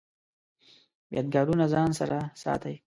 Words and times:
یادګارونه 1.15 1.65
ځان 1.73 1.89
سره 1.99 2.17
ساتئ؟ 2.41 2.75